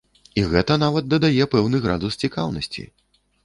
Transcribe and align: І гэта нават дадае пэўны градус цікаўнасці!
І 0.39 0.45
гэта 0.53 0.77
нават 0.83 1.11
дадае 1.13 1.49
пэўны 1.53 1.85
градус 1.87 2.21
цікаўнасці! 2.25 2.91